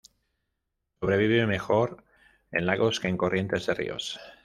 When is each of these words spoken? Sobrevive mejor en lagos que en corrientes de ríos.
Sobrevive 0.99 1.45
mejor 1.45 2.03
en 2.51 2.65
lagos 2.65 2.99
que 2.99 3.07
en 3.07 3.17
corrientes 3.17 3.67
de 3.67 3.73
ríos. 3.75 4.19